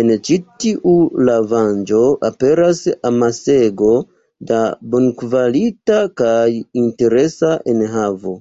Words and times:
En 0.00 0.08
ĉi 0.28 0.36
tiu 0.62 0.94
lavango 1.28 2.00
aperas 2.28 2.80
amasego 3.10 3.92
da 4.52 4.58
bonkvalita 4.96 6.02
kaj 6.22 6.44
interesa 6.84 7.54
enhavo. 7.76 8.36